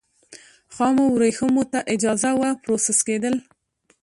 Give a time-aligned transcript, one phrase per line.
[0.75, 3.35] خامو ورېښمو ته اجازه وه پروسس کېدل.